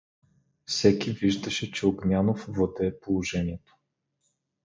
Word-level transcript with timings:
Всеки 0.65 1.11
виждаше, 1.11 1.71
че 1.71 1.85
Огнянов 1.87 2.45
владее 2.49 2.99
положението. 2.99 3.75